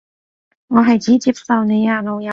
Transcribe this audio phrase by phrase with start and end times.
[0.67, 2.29] 我係指接受你啊老友